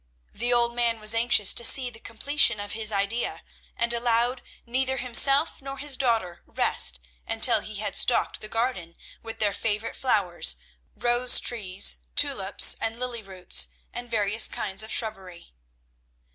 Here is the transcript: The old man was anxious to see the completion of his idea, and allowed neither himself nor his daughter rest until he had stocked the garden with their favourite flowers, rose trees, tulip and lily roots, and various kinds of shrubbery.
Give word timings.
The 0.33 0.51
old 0.51 0.73
man 0.73 0.99
was 0.99 1.13
anxious 1.13 1.53
to 1.53 1.63
see 1.63 1.91
the 1.91 1.99
completion 1.99 2.59
of 2.59 2.71
his 2.71 2.91
idea, 2.91 3.43
and 3.77 3.93
allowed 3.93 4.41
neither 4.65 4.97
himself 4.97 5.61
nor 5.61 5.77
his 5.77 5.95
daughter 5.95 6.41
rest 6.47 6.99
until 7.27 7.59
he 7.61 7.75
had 7.75 7.95
stocked 7.95 8.41
the 8.41 8.49
garden 8.49 8.95
with 9.21 9.37
their 9.37 9.53
favourite 9.53 9.95
flowers, 9.95 10.55
rose 10.95 11.39
trees, 11.39 11.99
tulip 12.15 12.61
and 12.81 12.99
lily 12.99 13.21
roots, 13.21 13.67
and 13.93 14.09
various 14.09 14.47
kinds 14.47 14.81
of 14.81 14.89
shrubbery. 14.91 15.53